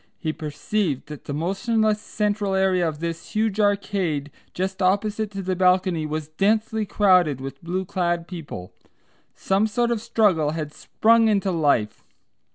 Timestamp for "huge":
3.33-3.59